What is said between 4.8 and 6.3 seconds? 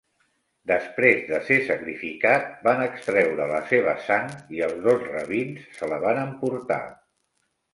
dos rabins se la van